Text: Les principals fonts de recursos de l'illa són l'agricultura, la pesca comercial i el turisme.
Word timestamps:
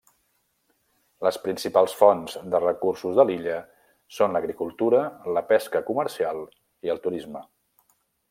Les 1.25 1.35
principals 1.43 1.91
fonts 1.99 2.37
de 2.55 2.61
recursos 2.63 3.19
de 3.19 3.25
l'illa 3.31 3.59
són 4.17 4.33
l'agricultura, 4.37 5.03
la 5.37 5.45
pesca 5.53 5.83
comercial 5.91 6.43
i 6.89 6.95
el 6.97 7.03
turisme. 7.07 7.45